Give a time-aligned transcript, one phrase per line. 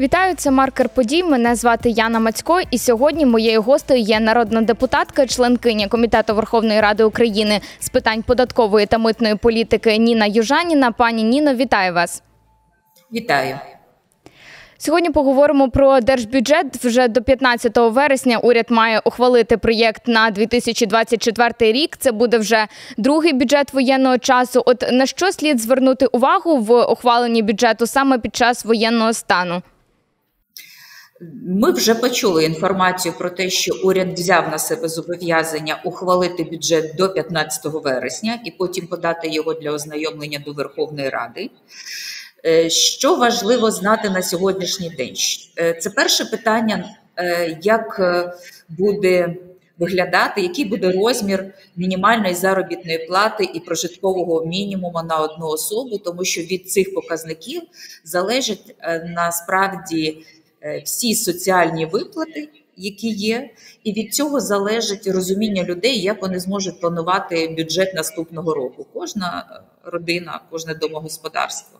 [0.00, 1.22] Вітаю, це маркер подій.
[1.22, 7.04] Мене звати Яна Мацько, і сьогодні моєю гостею є народна депутатка, членкиня комітету Верховної Ради
[7.04, 10.92] України з питань податкової та митної політики Ніна Южаніна.
[10.92, 12.22] Пані Ніно, вітаю вас.
[13.12, 13.58] Вітаю.
[14.78, 16.84] Сьогодні поговоримо про держбюджет.
[16.84, 21.96] Вже до 15 вересня уряд має ухвалити проєкт на 2024 рік.
[21.96, 24.62] Це буде вже другий бюджет воєнного часу.
[24.66, 29.62] От на що слід звернути увагу в ухваленні бюджету саме під час воєнного стану?
[31.42, 37.08] Ми вже почули інформацію про те, що уряд взяв на себе зобов'язання ухвалити бюджет до
[37.08, 41.50] 15 вересня і потім подати його для ознайомлення до Верховної Ради.
[42.46, 45.14] Е, що важливо знати на сьогоднішній день?
[45.58, 46.84] Е, це перше питання,
[47.16, 48.00] е, як
[48.68, 49.36] буде
[49.78, 56.40] виглядати, який буде розмір мінімальної заробітної плати і прожиткового мінімуму на одну особу, тому що
[56.40, 57.62] від цих показників
[58.04, 60.24] залежить насправді
[60.84, 62.48] всі соціальні виплати.
[62.76, 63.50] Які є,
[63.84, 68.86] і від цього залежить розуміння людей, як вони зможуть планувати бюджет наступного року.
[68.92, 71.79] Кожна родина, кожне домогосподарство.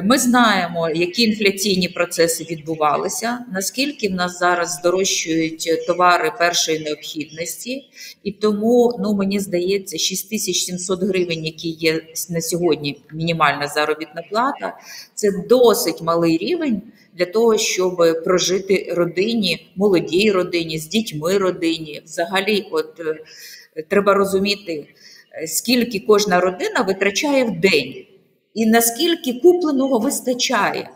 [0.00, 7.88] Ми знаємо, які інфляційні процеси відбувалися, наскільки в нас зараз здорожчують товари першої необхідності,
[8.22, 14.78] і тому ну мені здається, 6700 гривень, які є на сьогодні мінімальна заробітна плата,
[15.14, 16.82] це досить малий рівень
[17.14, 22.02] для того, щоб прожити родині, молодій родині, з дітьми родині.
[22.04, 24.86] Взагалі, от е, треба розуміти,
[25.32, 28.06] е, скільки кожна родина витрачає в день
[28.54, 30.90] і наскільки купленого вистачає,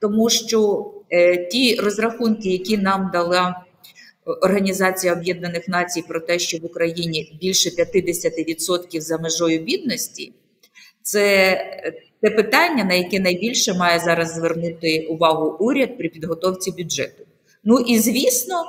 [0.00, 3.64] тому що е, ті розрахунки, які нам дала
[4.42, 10.32] Організація Об'єднаних Націй про те, що в Україні більше 50% за межою бідності,
[11.02, 11.56] це
[12.22, 17.24] те питання, на яке найбільше має зараз звернути увагу уряд при підготовці бюджету.
[17.64, 18.64] Ну і звісно,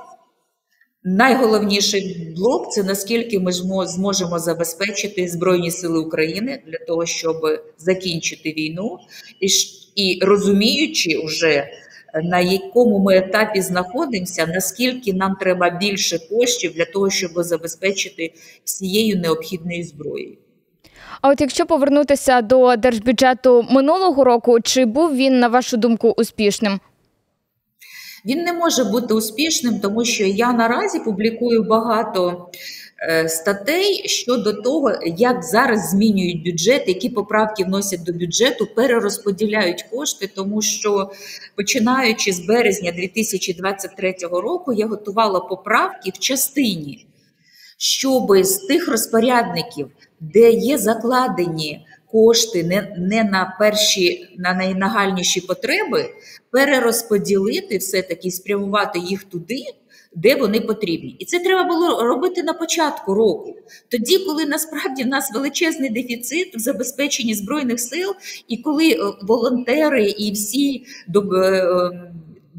[1.04, 3.52] Найголовніший блок це наскільки ми
[3.86, 7.36] зможемо забезпечити Збройні Сили України для того, щоб
[7.78, 8.98] закінчити війну,
[9.40, 9.48] і
[9.96, 11.70] і розуміючи вже
[12.24, 19.20] на якому ми етапі знаходимося, наскільки нам треба більше коштів для того, щоб забезпечити всією
[19.20, 20.38] необхідною зброєю.
[21.22, 26.80] А от якщо повернутися до держбюджету минулого року, чи був він на вашу думку успішним?
[28.26, 32.50] Він не може бути успішним, тому що я наразі публікую багато
[33.10, 40.30] е, статей щодо того, як зараз змінюють бюджет, які поправки вносять до бюджету, перерозподіляють кошти,
[40.36, 41.12] тому що
[41.56, 47.08] починаючи з березня 2023 року, я готувала поправки в частині,
[47.78, 49.88] щоб з тих розпорядників,
[50.20, 56.06] де є закладені кошти не не на перші, на найнагальніші потреби,
[56.52, 59.64] перерозподілити все-таки спрямувати їх туди,
[60.16, 61.16] де вони потрібні.
[61.20, 63.56] І це треба було робити на початку року,
[63.90, 68.16] тоді, коли насправді в нас величезний дефіцит в забезпеченні збройних сил,
[68.48, 72.10] і коли е, волонтери і всі е,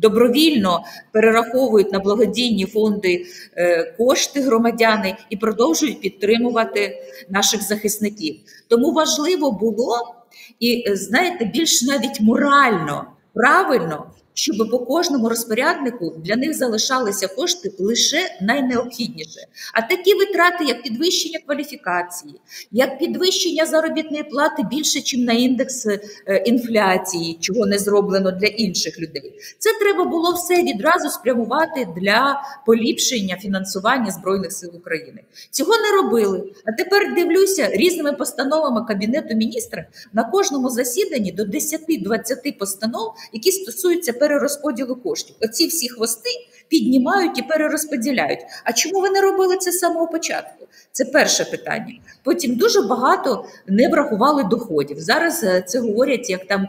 [0.00, 8.36] добровільно перераховують на благодійні фонди е, кошти громадяни і продовжують підтримувати наших захисників.
[8.68, 10.14] Тому важливо було
[10.60, 14.06] і знаєте, більш навіть морально правильно
[14.40, 19.40] щоб по кожному розпоряднику для них залишалися кошти лише найнеобхідніше.
[19.74, 22.34] А такі витрати, як підвищення кваліфікації,
[22.72, 26.00] як підвищення заробітної плати більше, ніж на індекс е,
[26.46, 33.36] інфляції, чого не зроблено для інших людей, це треба було все відразу спрямувати для поліпшення
[33.36, 35.22] фінансування збройних сил України.
[35.50, 36.52] Цього не робили.
[36.64, 44.12] А тепер дивлюся різними постановами кабінету міністра на кожному засіданні до 10-20 постанов, які стосуються
[44.30, 45.36] перерозподілу коштів.
[45.40, 46.30] Оці всі хвости
[46.68, 48.40] піднімають і перерозподіляють.
[48.64, 50.66] А чому ви не робили це з самого початку?
[50.92, 51.94] Це перше питання.
[52.24, 55.00] Потім дуже багато не врахували доходів.
[55.00, 56.68] Зараз е, це говорять як там.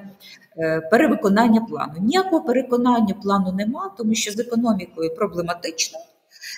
[0.57, 1.94] Е, перевиконання плану.
[2.01, 6.00] Ніякого переконання плану нема, тому що з економікою проблематично.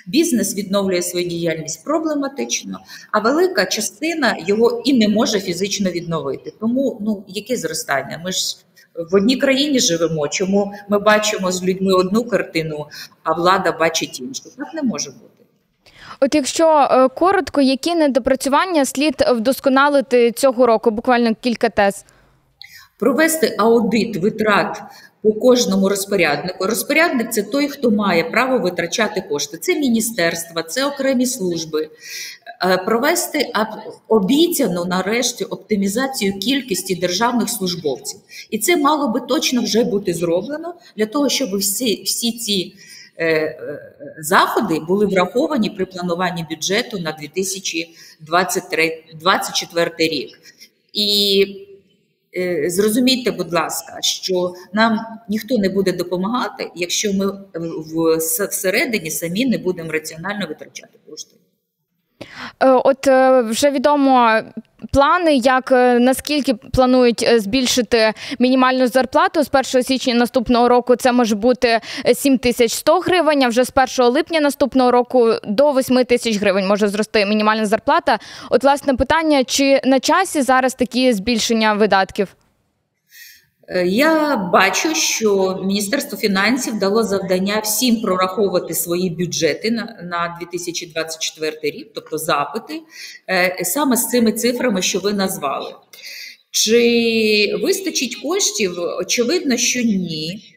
[0.08, 2.80] Бізнес відновлює свою діяльність проблематично,
[3.12, 6.54] а велика частина його і не може фізично відновити.
[6.60, 8.22] Тому ну яке зростання?
[8.26, 8.58] Ми ж
[8.96, 12.86] в одній країні живемо, чому ми бачимо з людьми одну картину,
[13.24, 14.44] а влада бачить іншу.
[14.58, 15.34] Так не може бути.
[16.20, 20.92] От якщо е, коротко, які недопрацювання слід вдосконалити цього року?
[20.92, 22.06] Буквально кілька тез.
[23.00, 24.82] Провести аудит витрат
[25.22, 26.66] по кожному розпоряднику.
[26.66, 29.58] Розпорядник це той, хто має право витрачати кошти.
[29.58, 31.90] Це міністерства, це окремі служби.
[32.66, 33.52] Е, провести
[34.08, 38.20] обіцяну нарешті оптимізацію кількості державних службовців,
[38.50, 42.76] і це мало би точно вже бути зроблено для того, щоб всі, всі ці.
[43.20, 43.60] Е,
[44.20, 50.40] заходи були враховані при плануванні бюджету на 2024 рік.
[50.94, 51.46] І
[52.38, 55.00] Е, зрозумійте, будь ласка, що нам
[55.30, 57.40] ніхто не буде допомагати, якщо ми
[58.50, 61.36] всередині самі не будемо раціонально витрачати кошти.
[62.60, 64.42] Е, от е, вже відомо
[64.92, 70.96] плани, як наскільки планують збільшити мінімальну зарплату з 1 січня наступного року.
[70.96, 71.80] Це може бути
[72.14, 73.44] 7100 гривень.
[73.44, 78.20] а Вже з 1 липня наступного року до 8 тисяч гривень може зрости мінімальна зарплата.
[78.50, 82.36] От власне питання: чи на часі зараз такі збільшення видатків?
[83.68, 91.58] Е, я бачу, що Міністерство фінансів дало завдання всім прораховувати свої бюджети на на 2024
[91.64, 92.82] рік, тобто запити,
[93.30, 95.76] е, саме з цими цифрами, що ви назвали.
[96.52, 98.80] Чи вистачить коштів?
[99.00, 100.50] Очевидно, що ні.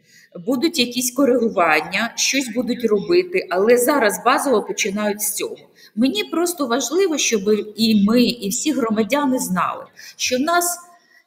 [0.46, 5.56] Будуть якісь коригування, щось будуть робити, але зараз базово починають з цього.
[5.94, 7.42] Мені просто важливо, щоб
[7.76, 9.84] і ми, і всі громадяни знали,
[10.16, 10.78] що в нас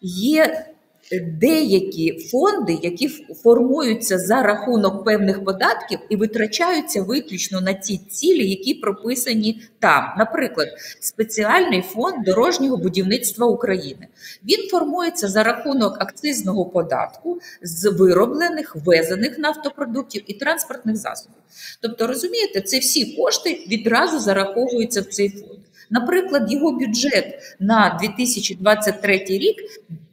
[0.01, 0.65] є
[1.11, 3.07] деякі фонди, які
[3.43, 10.03] формуються за рахунок певних податків і витрачаються виключно на ті цілі, які прописані там.
[10.17, 10.67] Наприклад,
[10.99, 14.07] спеціальний фонд дорожнього будівництва України.
[14.49, 21.37] Він формується за рахунок акцизного податку з вироблених ввезених нафтопродуктів і транспортних засобів.
[21.81, 25.59] Тобто, розумієте, це всі кошти відразу зараховуються в цей фонд.
[25.89, 29.55] Наприклад, його бюджет на 2023 рік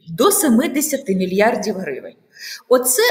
[0.07, 2.15] до 70 мільярдів гривень.
[2.69, 3.01] Оце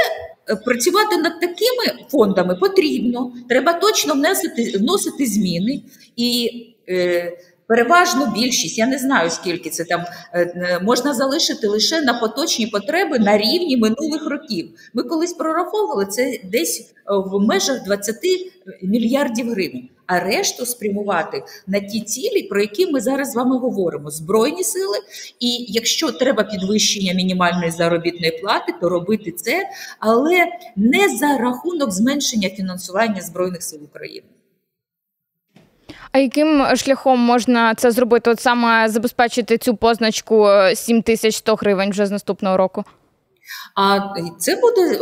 [0.51, 3.33] е, працювати над такими фондами потрібно.
[3.49, 5.83] Треба точно вносити, вносити зміни
[6.17, 6.51] і.
[6.89, 12.15] Е, Переважну більшість, я не знаю скільки це там е, е, можна залишити лише на
[12.15, 14.69] поточні потреби на рівні минулих років.
[14.95, 18.17] Ми колись прораховували це десь в межах 20
[18.83, 24.11] мільярдів гривень а решту спрямувати на ті цілі, про які ми зараз з вами говоримо:
[24.11, 24.99] збройні сили.
[25.41, 29.69] І якщо треба підвищення мінімальної заробітної плати, то робити це,
[30.01, 30.47] але
[30.77, 34.27] не за рахунок зменшення фінансування збройних сил України.
[36.13, 38.31] А яким шляхом можна це зробити?
[38.31, 42.85] От саме забезпечити цю позначку 7100 гривень вже з наступного року?
[43.77, 44.01] А
[44.39, 44.99] це буде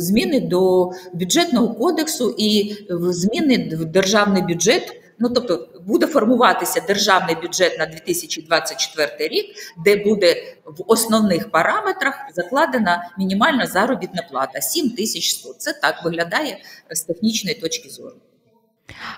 [0.00, 4.98] зміни до бюджетного кодексу і зміни в державний бюджет.
[5.18, 9.46] Ну, тобто буде формуватися державний бюджет на 2024 рік,
[9.84, 10.36] де буде
[10.66, 15.54] в основних параметрах закладена мінімальна заробітна плата 7100.
[15.58, 16.58] Це так виглядає
[16.90, 18.14] з технічної точки зору.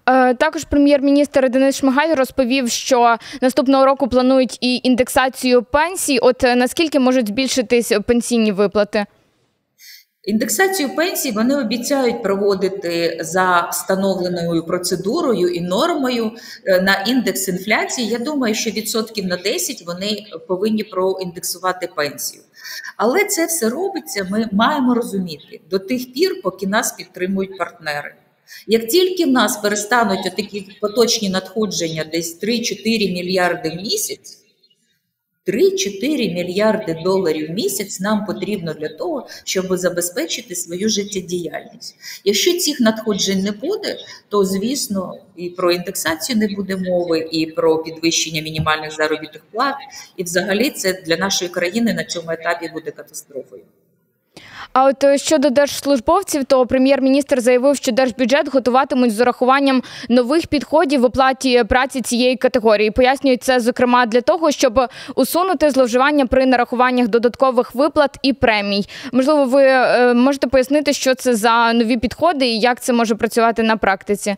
[0.07, 6.19] Е, також прем'єр-міністр Денис Шмигаль розповів, що наступного року планують і індексацію пенсій.
[6.19, 9.07] От е, наскільки можуть збільшитись пенсійні виплати?
[10.25, 16.31] Індексацію пенсій вони обіцяють проводити за встановленою процедурою і нормою
[16.67, 18.09] е, на індекс інфляції.
[18.09, 20.17] Я думаю, що відсотків на 10 вони
[20.49, 22.43] повинні проіндексувати пенсію.
[22.97, 24.27] Але це все робиться.
[24.31, 28.15] Ми маємо розуміти до тих пір, поки нас підтримують партнери.
[28.67, 34.45] Як тільки в нас перестануть такі поточні надходження, десь 3-4 мільярди в місяць,
[35.47, 41.97] 3-4 мільярди доларів в місяць нам потрібно для того, щоб забезпечити свою життєдіяльність.
[42.25, 43.97] Якщо цих надходжень не буде,
[44.29, 49.75] то звісно і про індексацію не буде мови, і про підвищення мінімальних заробітних плат,
[50.17, 53.63] і взагалі це для нашої країни на цьому етапі буде катастрофою.
[54.75, 61.01] А от е, щодо держслужбовців, то прем'єр-міністр заявив, що держбюджет готуватимуть з урахуванням нових підходів
[61.01, 62.91] в оплаті праці цієї категорії.
[62.91, 64.81] Пояснюють це зокрема для того, щоб
[65.15, 68.85] усунути зловживання при нарахуваннях додаткових виплат і премій.
[69.13, 73.63] Можливо, ви е, можете пояснити, що це за нові підходи і як це може працювати
[73.63, 74.37] на практиці.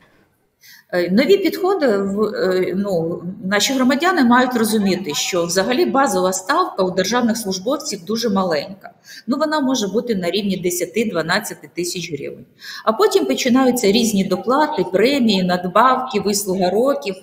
[0.93, 7.37] Е, нові підходи е, ну, наші громадяни мають розуміти, що взагалі базова ставка у державних
[7.37, 8.90] службовців дуже маленька.
[9.26, 12.45] Ну вона може бути на рівні 10-12 тисяч гривень.
[12.85, 17.14] А потім починаються різні доплати, премії, надбавки, вислуга років,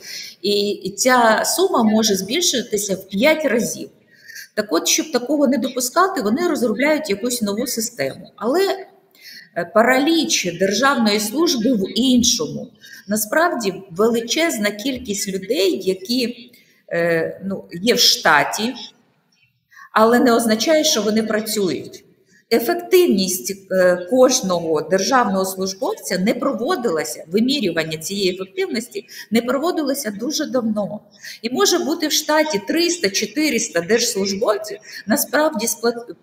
[0.42, 3.90] і ця сума може збільшитися в 5 разів.
[4.56, 8.32] Так, от, щоб такого не допускати, вони розробляють якусь нову систему.
[8.36, 8.88] Але
[9.58, 12.72] Е, параліч державної служби в іншому.
[13.08, 16.52] Насправді величезна кількість людей, які
[16.92, 18.74] е, ну, є в штаті,
[19.92, 22.06] але не означає, що вони працюють.
[22.52, 31.00] Ефективність е, кожного державного службовця не проводилася, вимірювання цієї ефективності не проводилося дуже давно.
[31.42, 35.68] І може бути в штаті 300-400 держслужбовців, насправді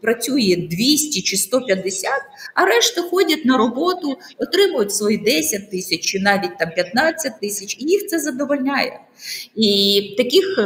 [0.00, 2.10] працює 200 чи 150,
[2.54, 7.84] а решта ходять на роботу, отримують свої 10 тисяч чи навіть там 15 тисяч, і
[7.84, 9.00] їх це задовольняє.
[9.54, 10.58] І таких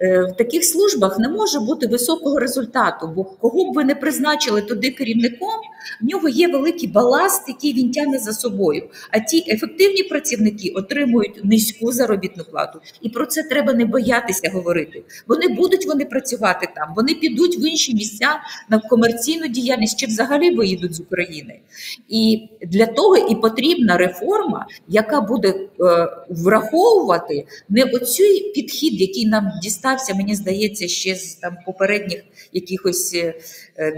[0.00, 4.90] в таких службах не може бути високого результату, бо кого б ви не призначили туди
[4.90, 5.60] керівником,
[6.02, 8.88] в нього є великий баласт, який він тягне за собою.
[9.10, 15.04] А ті ефективні працівники отримують низьку заробітну плату, і про це треба не боятися говорити.
[15.28, 18.28] Вони будуть вони працювати там, вони підуть в інші місця
[18.70, 21.60] на комерційну діяльність чи взагалі виїдуть з України.
[22.08, 29.50] І для того і потрібна реформа, яка буде е, враховувати не оцей підхід, який нам
[29.84, 32.22] дістався, мені здається, ще з там попередніх
[32.52, 33.14] якихось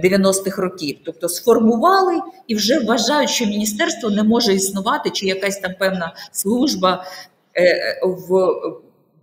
[0.05, 5.59] 90-х е, років, тобто сформували і вже вважають, що міністерство не може існувати, чи якась
[5.59, 7.05] там певна служба
[7.57, 8.57] е, в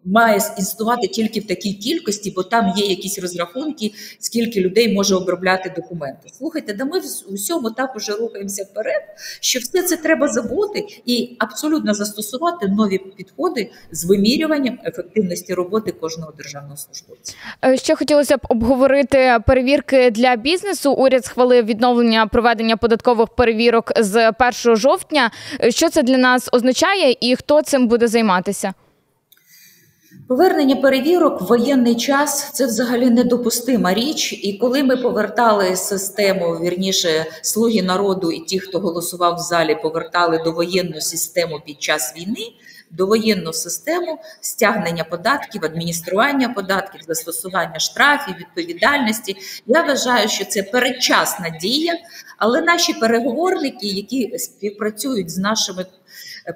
[0.06, 5.74] має існувати тільки в такій кількості, бо там є якісь розрахунки, скільки людей може обробляти
[5.76, 6.30] документи.
[6.38, 9.02] Слухайте, да ми в усьому так уже рухаємося вперед,
[9.40, 16.32] що все це треба забути і абсолютно застосувати нові підходи з вимірюванням ефективності роботи кожного
[16.38, 17.34] державного службовця.
[17.66, 20.92] Е, ще хотілося б обговорити перевірки для бізнесу.
[20.92, 24.32] Уряд схвалив відновлення проведення податкових перевірок з
[24.66, 25.32] 1 жовтня.
[25.70, 28.74] Що це для нас означає, і хто цим буде займатися?
[30.28, 34.34] Повернення перевірок в воєнний час це взагалі недопустима річ.
[34.44, 40.42] І коли ми повертали систему, вірніше слуги народу і ті, хто голосував в залі, повертали
[40.44, 42.54] до воєнну систему під час війни,
[42.92, 49.36] до воєнну систему стягнення податків, адміністрування податків, застосування штрафів, відповідальності.
[49.68, 51.94] Я вважаю, що це передчасна дія,
[52.38, 55.86] але наші переговорники, які співпрацюють з нашими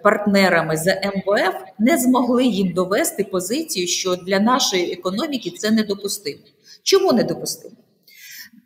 [0.04, 6.40] партнерами з МВФ не змогли їм довести позицію, що для нашої економіки це недопустимо.
[6.84, 7.76] Чому недопустимо?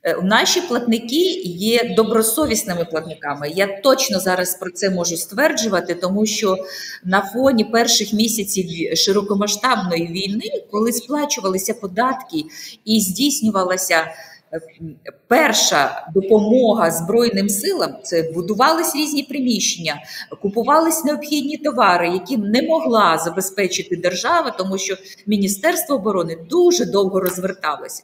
[0.03, 3.49] Е, наші платники є добросовісними платниками.
[3.49, 6.57] Я точно зараз про це можу стверджувати, тому що
[7.03, 12.43] на фоні перших місяців широкомасштабної війни, коли сплачувалися податки
[12.85, 13.95] і здійснювалася
[15.27, 20.01] перша допомога Збройним силам це будувались різні приміщення,
[20.41, 24.95] купувались необхідні товари, які не могла забезпечити держава, тому що
[25.27, 28.03] Міністерство оборони дуже довго розверталося.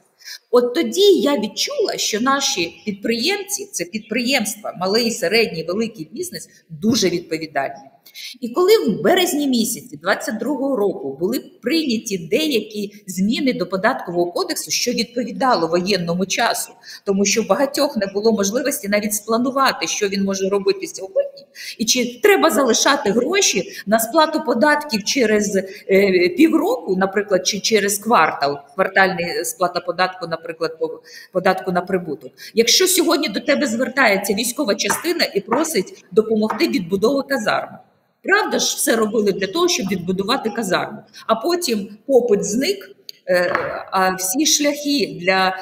[0.50, 7.90] От тоді я відчула, що наші підприємці, це підприємства, малий, середній, великий бізнес, дуже відповідальні.
[8.40, 14.92] І коли в березні місяці 22-го року були прийняті деякі зміни до податкового кодексу, що
[14.92, 16.72] відповідало воєнному часу,
[17.04, 21.27] тому що в багатьох не було можливості навіть спланувати, що він може робити сьогодні,
[21.78, 28.58] і чи треба залишати гроші на сплату податків через е, півроку, наприклад, чи через квартал,
[28.74, 31.00] квартальний сплата податку, наприклад, по
[31.32, 32.32] податку на прибуток.
[32.54, 37.78] Якщо сьогодні до тебе звертається військова частина і просить допомогти відбудову казарми.
[38.22, 40.98] Правда ж, все робили для того, щоб відбудувати казарму.
[41.26, 42.90] А потім попит зник,
[43.28, 43.52] е,
[43.90, 45.56] а всі шляхи для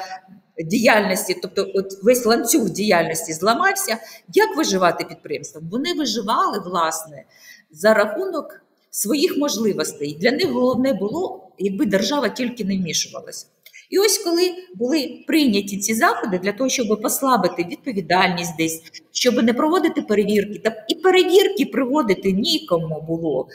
[0.65, 3.97] діяльності, тобто от весь ланцюг діяльності зламався.
[4.33, 5.69] Як виживати підприємствам?
[5.71, 7.23] Вони виживали власне
[7.71, 8.61] за рахунок
[8.91, 10.17] своїх можливостей.
[10.21, 13.45] Для них головне було, якби держава тільки не вмішувалася.
[13.89, 19.53] І ось коли були прийняті ці заходи для того, щоб послабити відповідальність десь, щоб не
[19.53, 23.47] проводити перевірки, та і перевірки проводити нікому було.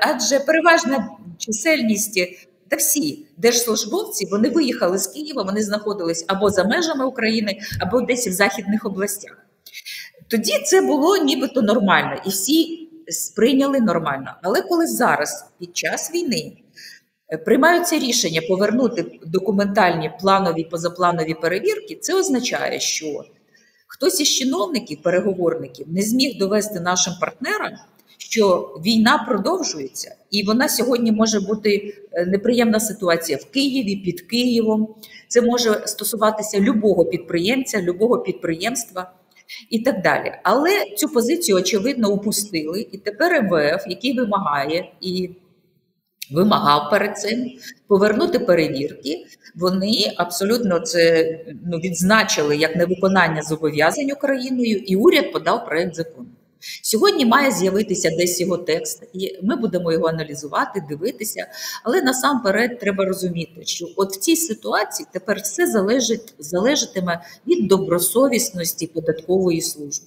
[0.00, 2.20] Адже переважна чисельність
[2.72, 8.28] та всі держслужбовці вони виїхали з Києва, вони знаходились або за межами України, або десь
[8.28, 9.38] в західних областях.
[10.28, 14.34] Тоді це було нібито нормально, і всі сприйняли нормально.
[14.42, 16.62] Але коли зараз, під час війни,
[17.32, 23.24] Е, приймаються рішення повернути документальні планові позапланові перевірки, це означає, що
[23.86, 27.72] хтось із чиновників, переговорників не зміг довести нашим партнерам,
[28.24, 34.94] що війна продовжується, і вона сьогодні може бути е, неприємна ситуація в Києві, під Києвом.
[35.28, 39.12] Це може стосуватися любого підприємця, любого підприємства.
[39.70, 40.32] І так далі.
[40.42, 42.86] Але цю позицію, очевидно, упустили.
[42.92, 45.30] І тепер МВФ, який вимагає і
[46.30, 47.50] вимагав перед цим
[47.86, 49.26] повернути перевірки.
[49.56, 56.28] Вони абсолютно це ну, відзначили як невиконання зобов'язань Україною, і уряд подав проект закону.
[56.82, 61.46] Сьогодні має з'явитися десь його текст, і ми будемо його аналізувати, дивитися.
[61.84, 68.86] Але насамперед треба розуміти, що от в цій ситуації тепер все залежить залежатиме від добросовісності
[68.86, 70.06] податкової служби.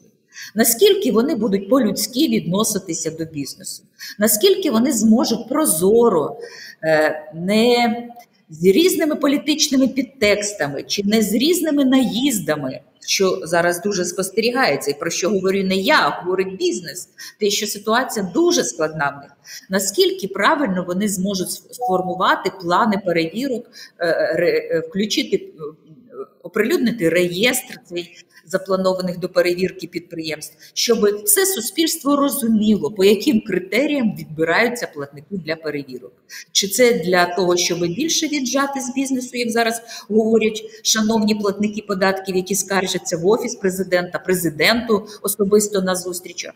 [0.56, 3.84] Наскільки вони будуть по-людськи відноситися до бізнесу,
[4.20, 6.38] наскільки вони зможуть прозоро,
[6.84, 7.96] е, не
[8.50, 15.10] з різними політичними підтекстами чи не з різними наїздами, що зараз дуже спостерігається, і про
[15.10, 17.10] що говорю не я, а говорить бізнес,
[17.40, 19.32] те, що ситуація дуже складна в них.
[19.70, 23.66] Наскільки правильно вони зможуть сформувати плани перевірок,
[24.00, 25.54] е, е, включити
[26.56, 34.88] оприлюднити реєстр цей запланованих до перевірки підприємств, щоб все суспільство розуміло, по яким критеріям відбираються
[34.94, 36.14] платники для перевірок.
[36.52, 42.36] Чи це для того, щоб більше віджати з бізнесу, як зараз говорять шановні платники податків,
[42.36, 46.54] які скаржаться в офіс президента, президенту особисто на зустрічах?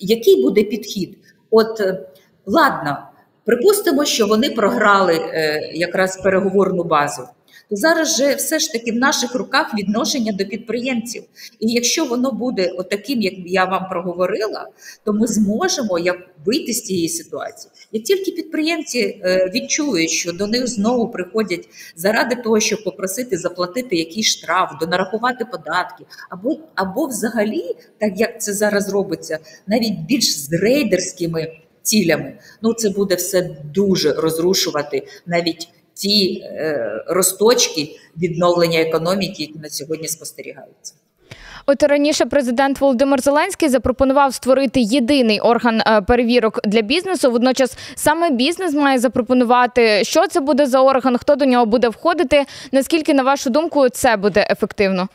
[0.00, 1.18] Який буде підхід?
[1.50, 2.06] От е,
[2.46, 2.98] ладно,
[3.44, 7.22] припустимо, що вони програли е, якраз переговорну базу
[7.70, 11.22] то зараз же все ж таки в наших руках відношення до підприємців.
[11.60, 14.68] І якщо воно буде отаким, як я вам проговорила,
[15.04, 17.72] то ми зможемо як вийти з цієї ситуації.
[17.92, 23.96] Як тільки підприємці е, відчують, що до них знову приходять заради того, щоб попросити заплатити
[23.96, 30.52] якийсь штраф, донарахувати податки, або або взагалі, так як це зараз робиться, навіть більш з
[30.52, 39.58] рейдерськими цілями, ну це буде все дуже розрушувати навіть ті е, розточки відновлення економіки, які
[39.58, 40.94] на сьогодні спостерігаються.
[41.66, 47.30] От раніше президент Володимир Зеленський запропонував створити єдиний орган е, перевірок для бізнесу.
[47.30, 52.44] Водночас саме бізнес має запропонувати, що це буде за орган, хто до нього буде входити.
[52.72, 55.08] Наскільки на вашу думку це буде ефективно?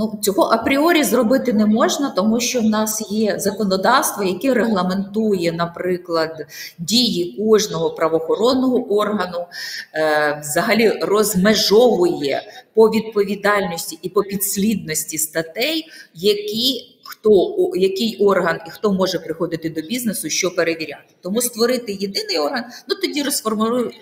[0.00, 6.46] Ну, цього апріорі зробити не можна, тому що в нас є законодавство, яке регламентує, наприклад,
[6.78, 9.46] дії кожного правоохоронного органу,
[9.94, 12.42] е, взагалі розмежовує
[12.74, 19.80] по відповідальності і по підслідності статей, які хто який орган і хто може приходити до
[19.80, 21.14] бізнесу, що перевіряти.
[21.22, 23.24] Тому створити єдиний орган, ну тоді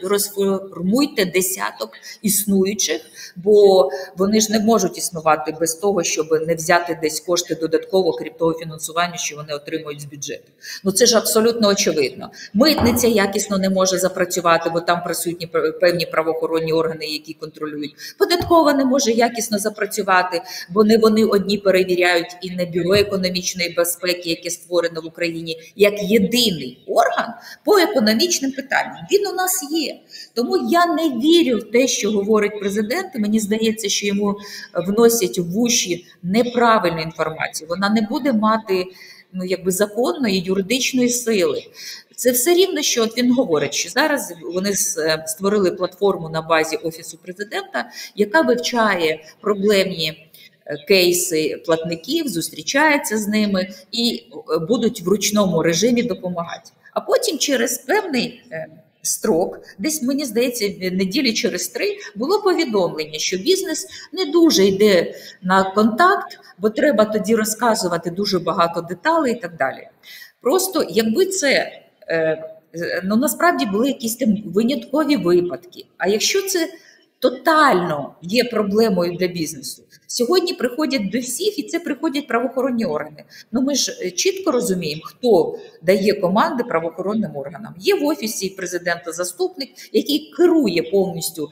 [0.02, 1.90] розформуйте десяток
[2.22, 3.00] існуючих,
[3.36, 8.32] бо вони ж не можуть існувати без того, щоб не взяти десь кошти додатково, крім
[8.38, 10.48] того фінансування, що вони отримують з бюджету.
[10.84, 12.30] Ну це ж абсолютно очевидно.
[12.54, 15.46] Митниця якісно не може запрацювати, бо там присутні
[15.80, 17.94] певні правоохоронні органи, які контролюють.
[18.18, 24.30] Податкова не може якісно запрацювати, бо не вони одні перевіряють і не бюро економічної безпеки,
[24.30, 28.96] яке створено в Україні, як єдиний орган по економічним питанням.
[29.12, 30.00] Він у нас є.
[30.34, 33.14] Тому я не вірю в те, що говорить президент.
[33.14, 34.36] Мені здається, що йому
[34.74, 37.68] вносять в уші неправильну інформацію.
[37.68, 38.84] Вона не буде мати
[39.32, 41.62] ну якби законної юридичної сили.
[42.16, 44.72] Це все рівно, що от він говорить, що зараз вони
[45.26, 50.25] створили платформу на базі офісу президента, яка вивчає проблемні
[50.88, 54.24] кейси платників, зустрічаються з ними і
[54.54, 56.70] е, будуть в ручному режимі допомагати.
[56.92, 58.66] А потім через певний е,
[59.02, 65.64] строк, десь мені здається, неділі через три було повідомлення, що бізнес не дуже йде на
[65.64, 69.88] контакт, бо треба тоді розказувати дуже багато деталей і так далі.
[70.40, 71.80] Просто якби це.
[72.08, 72.52] Е,
[73.04, 75.86] ну насправді були якісь там виняткові випадки.
[75.98, 76.68] А якщо це
[77.18, 79.82] тотально є проблемою для бізнесу.
[80.06, 83.24] Сьогодні приходять до всіх, і це приходять правоохоронні органи.
[83.52, 87.74] Ну ми ж е, чітко розуміємо, хто дає команди правоохоронним органам.
[87.78, 91.50] Є в офісі президента заступник, який керує повністю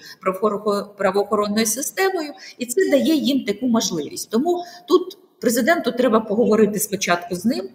[0.98, 4.30] правоохоронною системою, і це дає їм таку можливість.
[4.30, 7.68] Тому тут президенту треба поговорити спочатку з ним.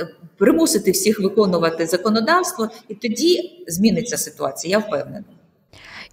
[0.00, 4.78] Е, примусити всіх виконувати законодавство, і тоді зміниться ситуація.
[4.78, 5.24] Я впевнена.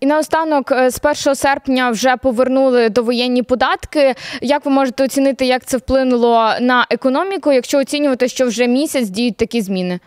[0.01, 4.15] І наостанок е, з 1 серпня вже повернули довоєнні податки.
[4.41, 9.37] Як ви можете оцінити, як це вплинуло на економіку, якщо оцінювати, що вже місяць діють
[9.37, 9.99] такі зміни?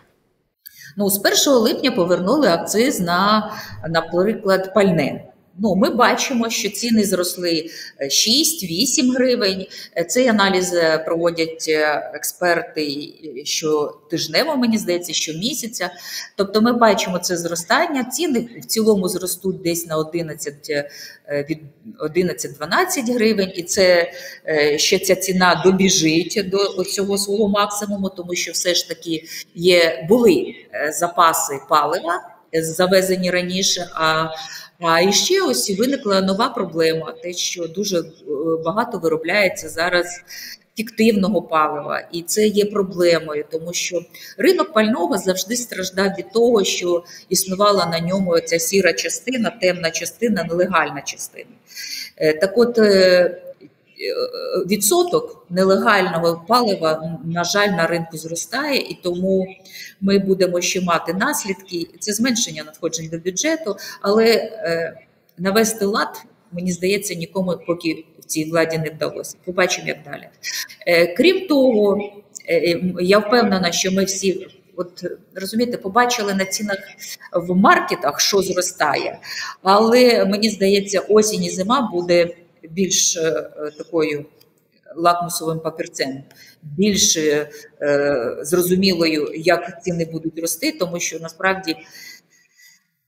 [0.97, 3.51] Ну, з 1 липня повернули акциз на,
[3.89, 5.23] наприклад, пальне.
[5.59, 7.69] Ну, Ми бачимо, що ціни зросли
[8.01, 9.65] 6-8 е, гривень.
[9.97, 11.65] Е, цей аналіз е, проводять
[12.13, 13.13] експерти
[13.43, 15.89] щотижнево, мені здається, щомісяця.
[16.35, 18.03] Тобто ми бачимо це зростання.
[18.03, 20.53] Ціни в цілому зростуть десь на 11
[21.49, 21.59] від
[21.99, 24.11] 11-12 гривень, і це
[24.77, 29.23] ще ця ціна добіжить до цього свого максимуму, тому що все ж таки
[29.55, 30.55] є були
[30.89, 33.89] запаси палива завезені раніше.
[33.93, 34.27] а
[34.79, 38.03] а і ще ось виникла нова проблема: те, що дуже е,
[38.65, 40.05] багато виробляється зараз
[40.77, 44.01] фіктивного палива, і це є проблемою, тому що
[44.37, 50.43] ринок пального завжди страждав від того, що існувала на ньому ця сіра частина, темна частина,
[50.43, 51.49] нелегальна частина.
[52.17, 53.41] Е, Так от е,
[54.65, 59.47] відсоток нелегального палива, на жаль, на ринку зростає, і тому
[60.01, 61.87] ми будемо ще мати наслідки.
[61.99, 64.97] Це зменшення надходжень до бюджету, але е,
[65.37, 69.37] навести лад, мені здається, нікому поки в цій владі не вдалося.
[69.45, 70.29] Побачимо, як далі.
[70.87, 71.99] Е, Крім того,
[72.49, 74.47] е, я впевнена, що ми всі.
[74.77, 75.05] От
[75.35, 76.77] розумієте, побачили на цінах
[77.33, 79.19] в маркетах, що зростає,
[79.61, 82.35] але мені здається, осінь і зима буде
[82.71, 84.25] більш е, такою
[84.95, 86.23] лакмусовим папірцем,
[86.63, 87.49] більш е,
[88.41, 91.75] зрозумілою, як ціни будуть рости, тому що насправді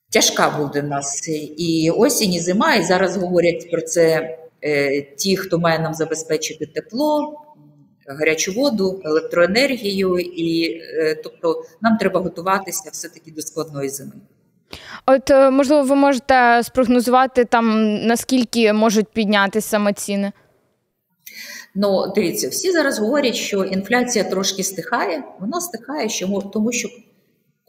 [0.09, 5.59] тяжка буде нас і осінь, і зима, і зараз говорять про це е, ті, хто
[5.59, 7.43] має нам забезпечити тепло.
[8.09, 14.11] Гарячу воду, електроенергію, і е, тобто нам треба готуватися все таки до складної зими.
[15.05, 20.31] От е, можливо, ви можете спрогнозувати там наскільки можуть піднятися саме ціни?
[21.75, 25.23] Ну, дивіться, всі зараз говорять, що інфляція трошки стихає.
[25.39, 26.89] Вона стихає, що тому що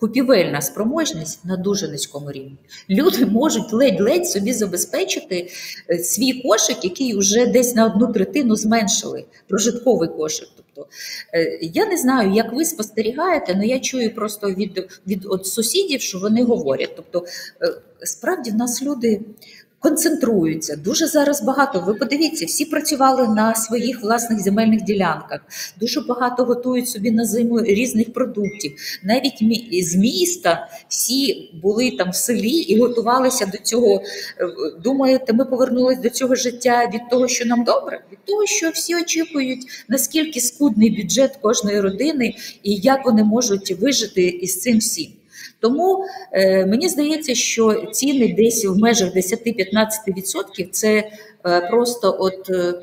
[0.01, 2.57] купівельна спроможність на дуже низькому рівні.
[2.91, 5.51] Люди можуть ледь-ледь собі забезпечити
[5.91, 10.49] е, свій кошик, який вже десь на одну третину зменшили, прожитковий кошик.
[10.57, 10.91] Тобто
[11.35, 16.01] е, я не знаю, як ви спостерігаєте, але я чую просто від від от сусідів,
[16.01, 16.93] що вони говорять.
[16.97, 17.25] Тобто,
[17.63, 19.21] е, справді в нас люди
[19.81, 20.77] концентруються.
[20.77, 21.81] Дуже зараз багато.
[21.81, 25.41] Ви подивіться, всі працювали на своїх власних земельних ділянках,
[25.81, 28.73] дуже багато готують собі на зиму різних продуктів.
[29.05, 29.39] Навіть
[29.87, 34.03] з міста всі були там в селі і готувалися до цього.
[34.85, 38.97] Думаєте, ми повернулися до цього життя від того, що нам добре, від того, що всі
[38.97, 45.18] очікують, наскільки скудний бюджет кожної родини і як вони можуть вижити із цим всім.
[45.61, 51.11] Тому е, мені здається, що ціни десь в межах 10-15% це
[51.47, 52.75] е, просто от е,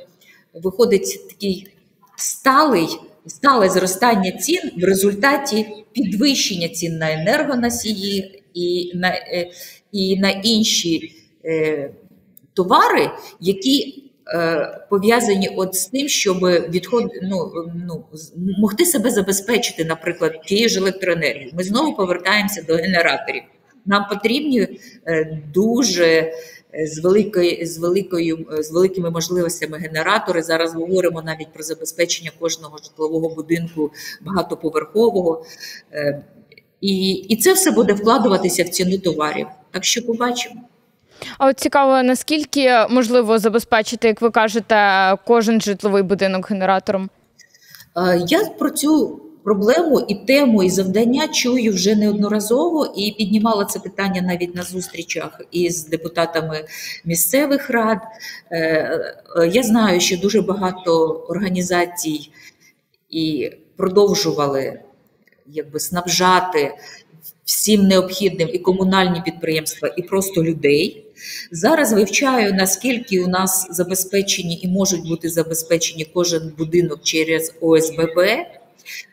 [0.53, 1.67] виходить такий
[2.15, 2.87] сталий,
[3.27, 9.51] стале зростання цін в результаті підвищення цін на енергоносії і на, е,
[9.91, 11.89] і на інші е,
[12.53, 14.04] товари, які
[14.89, 16.37] пов'язані от з тим, щоб
[16.69, 17.51] відход, ну,
[17.87, 18.05] ну,
[18.59, 21.51] могти себе забезпечити, наприклад, тією ж електроенергією.
[21.53, 23.43] Ми знову повертаємося до генераторів.
[23.85, 24.67] Нам потрібні
[25.07, 26.33] е, дуже е,
[26.87, 30.43] з великою, з великою з великими можливостями генератори.
[30.43, 35.45] Зараз говоримо навіть про забезпечення кожного житлового будинку багатоповерхового.
[36.81, 39.47] І, І це все буде вкладуватися в ціну товарів.
[39.71, 40.61] Так що побачимо.
[41.37, 47.09] А от цікаво, наскільки можливо забезпечити, як ви кажете, кожен житловий будинок генератором?
[48.27, 54.21] Я про цю проблему і тему, і завдання чую вже неодноразово і піднімала це питання
[54.21, 56.65] навіть на зустрічах із депутатами
[57.05, 57.97] місцевих рад.
[58.51, 62.31] Е, е, я знаю, що дуже багато організацій
[63.09, 64.79] і продовжували
[65.47, 66.75] якби снабжати
[67.45, 71.04] всім необхідним і комунальні підприємства, і просто людей.
[71.51, 78.19] Зараз вивчаю, наскільки у нас забезпечені і можуть бути забезпечені кожен будинок через ОСББ.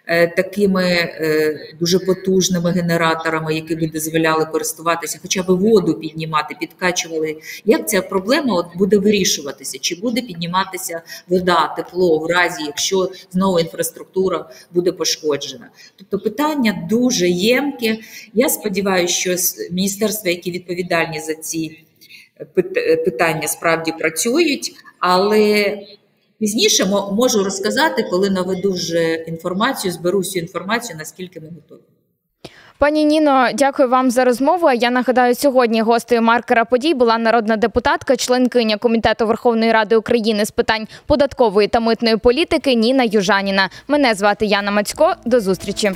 [0.07, 7.37] Е, такими е, дуже потужними генераторами, які би дозволяли користуватися, хоча б воду піднімати, підкачували.
[7.65, 9.79] Як ця проблема от буде вирішуватися?
[9.79, 15.69] Чи буде підніматися вода, тепло в разі, якщо знову інфраструктура буде пошкоджена?
[15.97, 17.99] Тобто питання дуже ємке.
[18.35, 19.37] Я сподіваюся, що
[19.71, 21.85] міністерства, які відповідальні за ці
[23.05, 25.79] питання, справді працюють, але
[26.43, 31.81] Пізніше можу розказати, коли наведу вже інформацію, зберу всю інформацію, наскільки ми готові.
[32.79, 34.71] Пані Ніно, дякую вам за розмову.
[34.71, 40.51] Я нагадаю, сьогодні гостею маркера подій була народна депутатка, членкиня комітету Верховної Ради України з
[40.51, 43.71] питань податкової та митної політики Ніна Южаніна.
[43.89, 45.15] Мене звати Яна Мацько.
[45.25, 45.93] До зустрічі.